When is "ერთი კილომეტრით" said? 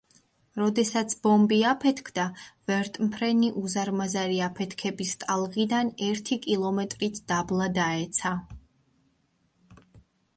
6.07-7.21